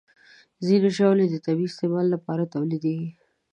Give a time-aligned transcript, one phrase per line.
[0.65, 3.09] ځینې ژاولې د طبي استعمال لپاره تولیدېږي.